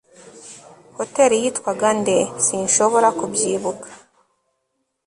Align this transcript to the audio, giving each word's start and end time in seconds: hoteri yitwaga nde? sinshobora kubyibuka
hoteri 0.97 1.35
yitwaga 1.43 1.89
nde? 1.99 2.17
sinshobora 2.45 3.07
kubyibuka 3.19 3.89